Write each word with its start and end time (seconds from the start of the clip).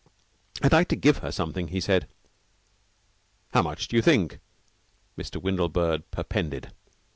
"I'd 0.63 0.71
like 0.71 0.87
to 0.87 0.95
give 0.95 1.19
her 1.19 1.31
something," 1.31 1.67
he 1.67 1.79
said. 1.79 2.07
"How 3.53 3.61
much 3.61 3.87
do 3.87 3.95
you 3.95 4.01
think?" 4.01 4.39
Mr. 5.15 5.39
Windlebird 5.39 6.09
perpended. 6.09 6.73